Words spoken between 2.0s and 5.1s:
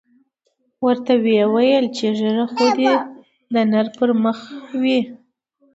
ږیره خو د نر پر مخ وي.